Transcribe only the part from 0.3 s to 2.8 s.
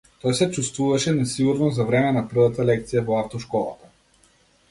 се чувствуваше несигурно за време на првата